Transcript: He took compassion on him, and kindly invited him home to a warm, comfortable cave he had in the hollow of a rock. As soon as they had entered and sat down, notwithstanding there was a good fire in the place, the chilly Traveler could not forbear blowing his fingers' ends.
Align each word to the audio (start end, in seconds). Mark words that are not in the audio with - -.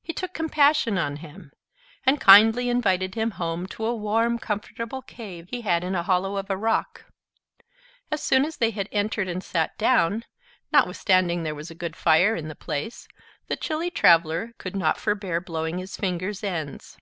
He 0.00 0.14
took 0.14 0.32
compassion 0.32 0.96
on 0.96 1.16
him, 1.16 1.52
and 2.06 2.18
kindly 2.18 2.70
invited 2.70 3.14
him 3.14 3.32
home 3.32 3.66
to 3.66 3.84
a 3.84 3.94
warm, 3.94 4.38
comfortable 4.38 5.02
cave 5.02 5.46
he 5.50 5.60
had 5.60 5.84
in 5.84 5.92
the 5.92 6.04
hollow 6.04 6.38
of 6.38 6.48
a 6.48 6.56
rock. 6.56 7.04
As 8.10 8.22
soon 8.22 8.46
as 8.46 8.56
they 8.56 8.70
had 8.70 8.88
entered 8.92 9.28
and 9.28 9.44
sat 9.44 9.76
down, 9.76 10.24
notwithstanding 10.72 11.42
there 11.42 11.54
was 11.54 11.70
a 11.70 11.74
good 11.74 11.96
fire 11.96 12.34
in 12.34 12.48
the 12.48 12.54
place, 12.56 13.08
the 13.48 13.56
chilly 13.56 13.90
Traveler 13.90 14.54
could 14.56 14.74
not 14.74 14.96
forbear 14.98 15.38
blowing 15.38 15.76
his 15.76 15.98
fingers' 15.98 16.42
ends. 16.42 16.96